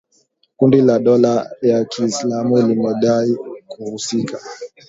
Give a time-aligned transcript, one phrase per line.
[0.57, 3.35] Kundi la dola ya Kiislamu limedai
[3.67, 4.39] kuhusika